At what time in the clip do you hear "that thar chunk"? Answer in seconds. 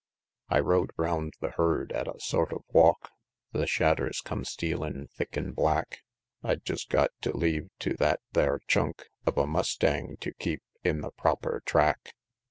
7.97-9.09